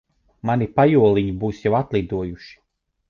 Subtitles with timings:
[0.49, 2.51] Mani pajoliņi būs jau atlidojuši.